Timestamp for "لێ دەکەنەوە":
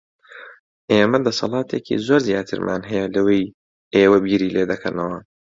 4.55-5.19